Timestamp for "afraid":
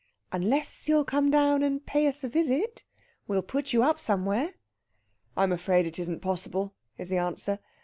5.51-5.85